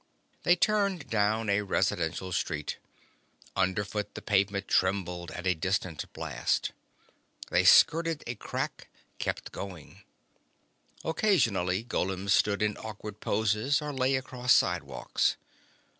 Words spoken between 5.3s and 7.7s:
a distant blast. They